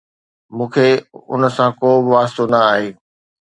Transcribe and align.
؟مون 0.55 0.67
کي 0.73 0.89
ان 1.31 1.41
سان 1.55 1.69
ڪو 1.79 1.89
به 2.03 2.09
واسطو 2.15 2.43
نه 2.51 2.59
آهي 2.71 2.87